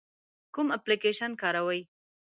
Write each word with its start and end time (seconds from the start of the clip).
کوم 0.53 0.67
اپلیکیشن 0.77 1.31
کاروئ؟ 1.41 1.79